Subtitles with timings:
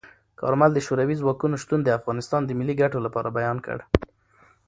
[0.39, 3.77] کارمل د شوروي ځواکونو شتون د افغانستان د ملي ګټو لپاره بیان کړ.